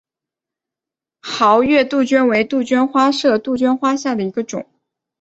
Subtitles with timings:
[1.21, 4.65] 皋月杜鹃为杜鹃花科杜鹃花属下的一个种。